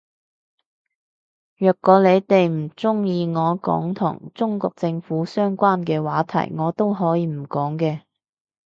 [1.59, 8.01] 若果你哋唔鍾意我講同中國政府相關嘅話題我都可以唔講嘅